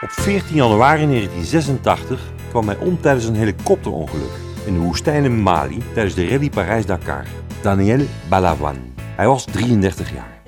Op 0.00 0.10
14 0.10 0.56
januari 0.56 1.06
1986 1.06 2.20
kwam 2.48 2.66
hij 2.66 2.76
om 2.76 3.00
tijdens 3.00 3.24
een 3.24 3.34
helikopterongeluk 3.34 4.30
in 4.64 4.72
de 4.72 4.78
woestijn 4.78 5.42
Mali 5.42 5.82
tijdens 5.94 6.14
de 6.14 6.28
rally 6.28 6.50
Parijs-Dakar. 6.50 7.24
Daniel 7.60 8.06
Balawan. 8.28 8.76
Hij 9.16 9.26
was 9.26 9.44
33 9.44 10.12
jaar. 10.12 10.40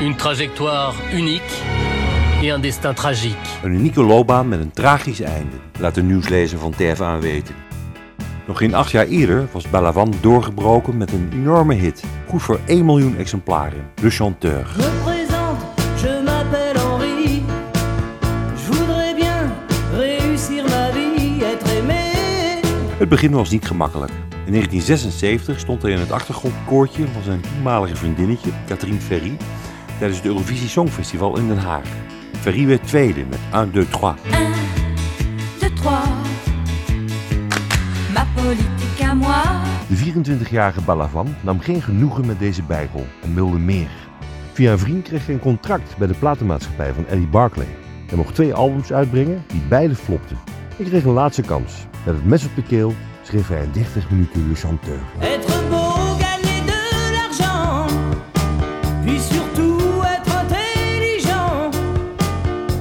Une 0.00 0.14
trajectoire 0.14 0.94
unique 1.12 1.62
et 2.42 2.52
un 2.52 2.60
destin 2.60 2.94
tragique. 2.94 3.48
Een 3.62 3.72
unieke 3.72 4.02
loopbaan 4.02 4.48
met 4.48 4.60
een 4.60 4.70
tragisch 4.70 5.20
einde, 5.20 5.56
laat 5.78 5.94
de 5.94 6.02
nieuwslezer 6.02 6.58
van 6.58 6.72
TF1 6.72 7.20
weten. 7.20 7.54
Nog 8.46 8.58
geen 8.58 8.74
acht 8.74 8.90
jaar 8.90 9.06
eerder 9.06 9.48
was 9.52 9.70
Balawan 9.70 10.14
doorgebroken 10.20 10.96
met 10.96 11.12
een 11.12 11.28
enorme 11.32 11.74
hit. 11.74 12.04
Goed 12.28 12.42
voor 12.42 12.60
1 12.66 12.84
miljoen 12.84 13.16
exemplaren. 13.16 13.90
Le 14.00 14.10
Chanteur. 14.10 14.66
Het 22.96 23.08
begin 23.08 23.30
was 23.30 23.50
niet 23.50 23.66
gemakkelijk. 23.66 24.12
In 24.30 24.52
1976 24.52 25.58
stond 25.58 25.82
hij 25.82 25.90
in 25.90 25.98
het 25.98 26.12
achtergrondkoortje 26.12 27.06
van 27.06 27.22
zijn 27.22 27.40
toenmalige 27.40 27.96
vriendinnetje, 27.96 28.50
Catherine 28.66 29.00
Ferry, 29.00 29.36
tijdens 29.98 30.18
het 30.18 30.26
Eurovisie 30.26 30.68
Songfestival 30.68 31.38
in 31.38 31.48
Den 31.48 31.58
Haag. 31.58 31.88
Ferry 32.40 32.66
werd 32.66 32.86
tweede 32.86 33.24
met 33.24 33.38
1, 33.52 33.70
2, 33.70 33.84
3. 33.84 34.02
1, 34.32 34.52
2, 35.58 35.72
3. 35.72 35.90
Ma 38.12 38.26
politique 38.34 39.04
à 39.04 39.14
moi. 39.14 39.42
De 39.88 39.96
24-jarige 39.96 40.80
Balavan 40.80 41.34
nam 41.40 41.60
geen 41.60 41.82
genoegen 41.82 42.26
met 42.26 42.38
deze 42.38 42.62
bijrol 42.62 43.06
en 43.22 43.34
wilde 43.34 43.58
meer. 43.58 43.90
Via 44.52 44.72
een 44.72 44.78
vriend 44.78 45.02
kreeg 45.02 45.26
hij 45.26 45.34
een 45.34 45.40
contract 45.40 45.96
bij 45.96 46.06
de 46.06 46.14
platenmaatschappij 46.14 46.92
van 46.92 47.06
Eddie 47.06 47.26
Barclay. 47.26 47.76
Hij 48.06 48.16
mocht 48.16 48.34
twee 48.34 48.54
albums 48.54 48.92
uitbrengen 48.92 49.44
die 49.46 49.62
beide 49.68 49.94
flopten. 49.94 50.38
Ik 50.76 50.86
kreeg 50.86 51.04
een 51.04 51.12
laatste 51.12 51.42
kans. 51.42 51.86
Met 52.06 52.14
het 52.14 52.24
mes 52.24 52.44
op 52.44 52.54
de 52.54 52.62
keel 52.62 52.94
schreef 53.22 53.48
hij 53.48 53.62
in 53.62 53.70
30 53.72 54.10
minuten 54.10 54.48
Le 54.48 54.54
Chanteur. 54.54 54.98
Être 55.20 55.68
beau, 55.68 56.18
gagner 56.18 56.64
de 56.66 57.10
l'argent. 57.12 57.92
Puis 59.04 59.20
surtout 59.20 60.02
être 60.04 60.38
intelligent. 60.42 61.74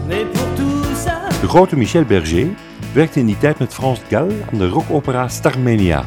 Mais 0.07 0.25
pour 0.25 0.47
tout 0.55 0.95
ça, 1.05 1.39
De 1.41 1.47
grote 1.47 1.75
Michel 1.75 2.05
Berger 2.05 2.47
werkte 2.93 3.19
in 3.19 3.25
die 3.25 3.37
tijd 3.37 3.59
met 3.59 3.73
Frans 3.73 4.01
Gall 4.09 4.31
aan 4.51 4.57
de 4.57 4.67
rockopera 4.67 5.27
Starmania. 5.27 6.05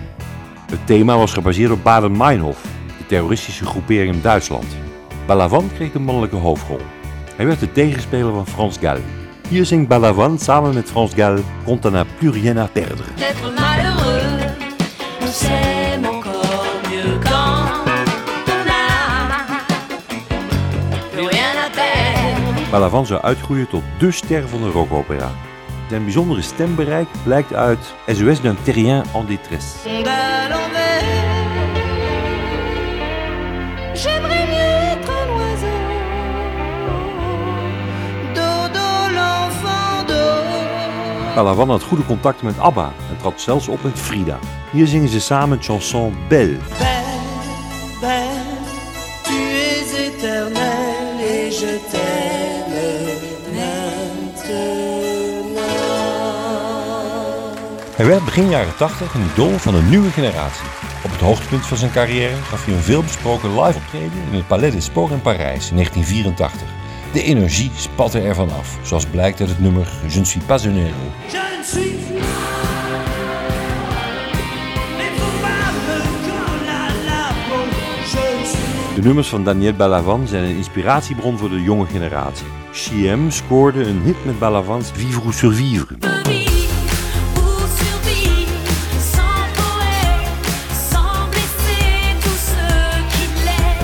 Het 0.70 0.86
thema 0.86 1.16
was 1.16 1.32
gebaseerd 1.32 1.70
op 1.70 1.82
Baden-Meinhof, 1.82 2.62
de 2.98 3.06
terroristische 3.06 3.64
groepering 3.64 4.14
in 4.14 4.20
Duitsland. 4.20 4.76
Balavan 5.26 5.70
kreeg 5.74 5.92
de 5.92 5.98
mannelijke 5.98 6.36
hoofdrol. 6.36 6.80
Hij 7.36 7.46
werd 7.46 7.60
de 7.60 7.72
tegenspeler 7.72 8.32
van 8.32 8.46
Frans 8.46 8.78
Gall. 8.80 9.00
Hier 9.50 9.64
zingt 9.64 9.88
Balavan 9.88 10.38
samen 10.38 10.74
met 10.74 10.90
Frans 10.90 11.14
Gall 11.14 11.42
Quand 11.64 11.84
on 11.86 11.90
n'a 11.90 12.04
plus 12.18 12.28
rien 12.28 12.56
à 12.58 12.68
perdre. 12.68 13.04
D'être 13.16 13.50
malheureux. 13.54 14.54
On 15.22 15.26
s'aime 15.26 16.04
encore 16.04 16.66
mieux 16.90 17.18
quand 17.24 17.64
on 18.46 18.64
n'a 18.64 18.84
plus 21.12 21.26
rien 21.26 21.56
à 21.66 21.70
perdre. 21.70 22.70
Balavan 22.70 23.06
zou 23.06 23.20
uitgroeien 23.22 23.68
tot 23.68 23.82
dé 23.98 24.10
ster 24.10 24.48
van 24.48 24.60
de 24.62 24.70
rockopera. 24.70 25.30
Zijn 25.88 26.04
bijzondere 26.04 26.42
stembereik 26.42 27.08
blijkt 27.24 27.54
uit 27.54 27.94
SOS 28.06 28.40
d'un 28.40 28.56
terrien 28.62 29.04
en 29.14 29.26
détresse. 29.26 30.37
Balavan 41.38 41.70
had 41.70 41.82
goede 41.82 42.04
contacten 42.04 42.46
met 42.46 42.58
ABBA 42.58 42.92
en 43.10 43.16
trad 43.16 43.40
zelfs 43.40 43.68
op 43.68 43.82
met 43.82 43.98
Frida. 43.98 44.38
Hier 44.72 44.86
zingen 44.86 45.08
ze 45.08 45.20
samen 45.20 45.56
het 45.56 45.66
chanson 45.66 46.16
Belle. 46.28 46.56
Belle, 46.78 47.04
belle, 48.00 48.28
tu 49.22 49.32
es 49.32 49.92
éternelle 49.92 51.22
et 51.22 51.58
je 51.58 51.80
t'aime 51.90 53.16
maintenant. 53.52 54.38
Hij 57.96 58.06
werd 58.06 58.24
begin 58.24 58.48
jaren 58.48 58.76
80 58.76 59.14
een 59.14 59.26
idool 59.32 59.58
van 59.58 59.74
een 59.74 59.88
nieuwe 59.88 60.10
generatie. 60.10 60.66
Op 61.04 61.10
het 61.10 61.20
hoogtepunt 61.20 61.66
van 61.66 61.76
zijn 61.76 61.90
carrière 61.90 62.36
gaf 62.36 62.64
hij 62.64 62.74
een 62.74 62.80
veelbesproken 62.80 63.62
live 63.62 63.78
optreden 63.78 64.22
in 64.30 64.36
het 64.36 64.46
Palais 64.46 64.72
des 64.72 64.84
Sports 64.84 65.12
in 65.12 65.22
Parijs 65.22 65.70
in 65.70 65.74
1984. 65.74 66.77
De 67.12 67.22
energie 67.22 67.70
spatte 67.74 68.20
ervan 68.20 68.50
af, 68.50 68.78
zoals 68.82 69.06
blijkt 69.06 69.40
uit 69.40 69.48
het 69.48 69.60
nummer 69.60 69.88
Je 70.08 70.18
ne 70.18 70.24
suis 70.24 70.44
pas 70.44 70.64
un 70.64 70.74
héros. 70.74 71.36
De 78.94 79.04
nummers 79.04 79.28
van 79.28 79.44
Daniel 79.44 79.74
Balavan 79.74 80.26
zijn 80.26 80.44
een 80.44 80.56
inspiratiebron 80.56 81.38
voor 81.38 81.48
de 81.48 81.62
jonge 81.62 81.86
generatie. 81.86 82.46
CM 82.72 83.30
scoorde 83.30 83.84
een 83.84 84.02
hit 84.02 84.24
met 84.24 84.38
Balavans 84.38 84.90
Vivre 84.94 85.22
ou 85.22 85.32
Survivre. 85.32 86.17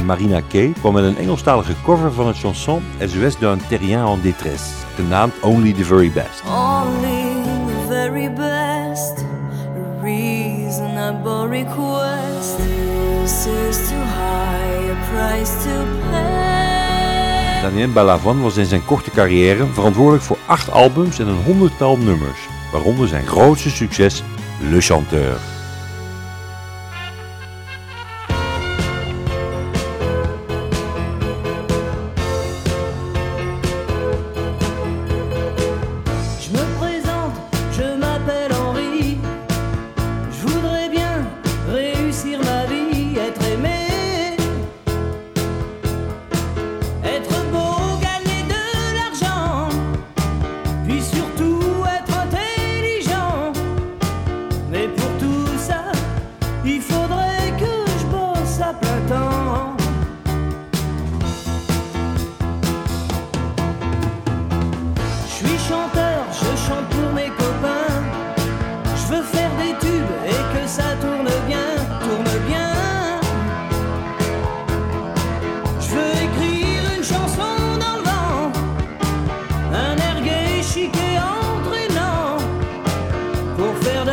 Marina 0.05 0.41
Kay 0.49 0.73
kwam 0.81 0.93
met 0.93 1.05
een 1.05 1.17
Engelstalige 1.17 1.73
cover 1.85 2.13
van 2.13 2.27
het 2.27 2.39
chanson 2.39 2.83
SOS 3.01 3.39
d'un 3.39 3.61
terrien 3.69 4.07
en 4.07 4.21
détresse, 4.23 4.73
genaamd 4.95 5.33
Only 5.41 5.73
the 5.73 5.85
Very 5.85 6.11
Best. 6.13 6.43
only 6.47 7.33
the 7.67 7.87
very 7.89 8.33
best. 8.33 9.25
Reasonable 10.03 11.49
request. 11.49 12.57
Too 13.45 13.97
high 13.97 14.91
a 14.91 14.97
price 15.11 15.53
to 15.63 15.85
pay. 16.11 17.63
Daniel 17.63 17.93
Balavan 17.93 18.43
was 18.43 18.57
in 18.57 18.67
zijn 18.67 18.85
korte 18.85 19.11
carrière 19.11 19.67
verantwoordelijk 19.67 20.25
voor 20.25 20.39
acht 20.47 20.71
albums 20.71 21.19
en 21.19 21.27
een 21.27 21.43
honderdtal 21.45 21.97
nummers, 21.97 22.49
waaronder 22.73 23.09
zijn 23.09 23.27
grootste 23.27 23.71
succes 23.71 24.23
Le 24.71 24.81
Chanteur. 24.81 25.54
il 56.67 56.81
faudrait 56.81 57.53
que 57.59 57.91
je 57.99 58.07
bosse 58.07 58.61
à 58.61 58.73
plein 58.75 59.01
temps. 59.09 59.77
Je 65.27 65.33
suis 65.33 65.59
chanteur, 65.69 66.25
je 66.33 66.57
chante 66.67 66.89
pour 66.91 67.13
mes 67.13 67.29
copains. 67.29 68.03
Je 68.97 69.15
veux 69.15 69.23
faire 69.23 69.51
des 69.59 69.75
tubes 69.87 70.15
et 70.27 70.59
que 70.59 70.67
ça 70.67 70.97
tourne 71.01 71.31
bien, 71.47 71.69
tourne 72.01 72.39
bien. 72.49 72.73
Je 75.81 75.89
veux 75.95 76.13
écrire 76.27 76.83
une 76.97 77.05
chanson 77.05 77.57
dans 77.85 77.97
le 77.99 78.05
vent, 78.09 78.53
un 79.75 79.97
ergué 79.97 80.63
chiqué 80.63 81.19
entraînant 81.19 82.39
pour 83.57 83.77
faire 83.85 84.05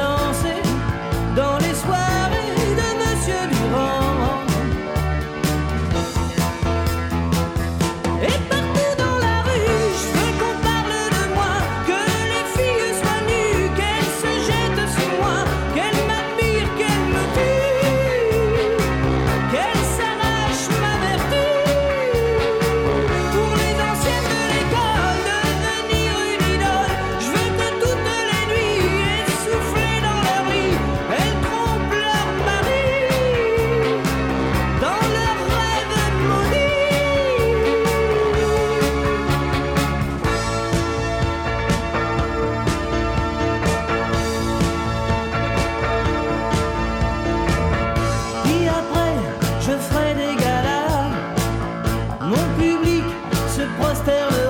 understand 53.92 54.41